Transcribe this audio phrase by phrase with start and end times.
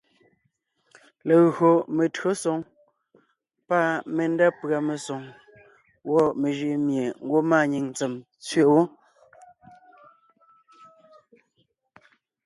[1.27, 2.59] Legÿo metÿǒsoŋ
[3.67, 3.79] pâ
[4.15, 5.23] mendá pʉ̀a mesoŋ
[6.07, 8.81] gwɔ̂ mejʉʼ mie ngwɔ́ maanyìŋ ntsèm tsẅe wó;